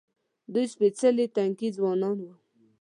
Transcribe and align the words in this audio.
دوی 0.53 0.65
سپېڅلي 0.73 1.25
تنکي 1.35 1.69
ځوانان 1.77 2.17
وو. 2.23 2.33